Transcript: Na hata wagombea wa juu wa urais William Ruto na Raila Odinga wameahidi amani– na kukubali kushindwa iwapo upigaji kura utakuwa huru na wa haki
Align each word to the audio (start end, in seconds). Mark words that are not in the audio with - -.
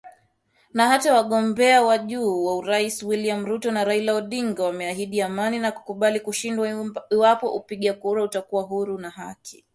Na 0.73 0.87
hata 0.87 1.13
wagombea 1.13 1.81
wa 1.81 1.97
juu 1.97 2.45
wa 2.45 2.55
urais 2.57 3.03
William 3.03 3.45
Ruto 3.45 3.71
na 3.71 3.83
Raila 3.83 4.13
Odinga 4.15 4.63
wameahidi 4.63 5.21
amani– 5.21 5.59
na 5.59 5.71
kukubali 5.71 6.19
kushindwa 6.19 6.91
iwapo 7.09 7.53
upigaji 7.55 7.93
kura 7.97 8.23
utakuwa 8.23 8.63
huru 8.63 8.97
na 8.97 9.07
wa 9.07 9.13
haki 9.13 9.65